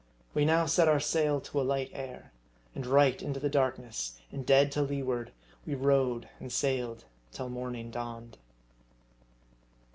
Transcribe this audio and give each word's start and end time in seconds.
We 0.33 0.45
now 0.45 0.65
set 0.65 0.87
our 0.87 0.99
sail 0.99 1.39
to 1.41 1.61
a 1.61 1.61
light 1.61 1.91
air; 1.93 2.33
and 2.73 2.87
right 2.87 3.21
into 3.21 3.39
the 3.39 3.51
darkness, 3.51 4.19
and 4.31 4.43
dead 4.43 4.71
to 4.71 4.81
leeward, 4.81 5.31
we 5.63 5.75
rowed 5.75 6.27
and 6.39 6.51
sailed 6.51 7.05
till 7.31 7.49
morning 7.49 7.91
dawned. 7.91 8.39